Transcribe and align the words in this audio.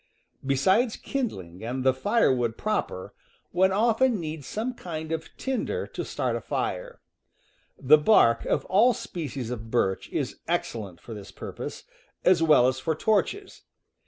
Besides 0.43 0.95
kindling 0.95 1.63
and 1.63 1.83
the 1.83 1.93
firewood 1.93 2.57
proper, 2.57 3.13
one 3.51 3.71
often 3.71 4.19
needs 4.19 4.47
some 4.47 4.73
kind 4.73 5.11
of 5.11 5.29
tinder 5.37 5.85
to 5.85 6.03
start 6.03 6.35
a 6.35 6.41
fire. 6.41 7.01
The 7.77 7.99
bark 7.99 8.43
of... 8.47 8.65
all 8.65 8.95
species 8.95 9.51
of 9.51 9.69
birch 9.69 10.09
is 10.09 10.39
excellent 10.47 10.99
for 10.99 11.13
this 11.13 11.29
purpose, 11.29 11.83
as 12.25 12.41
well 12.41 12.67
as 12.67 12.79
for 12.79 12.95
torches. 12.95 13.61